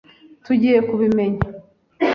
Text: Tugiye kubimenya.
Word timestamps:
Tugiye 0.45 0.77
kubimenya. 0.89 1.41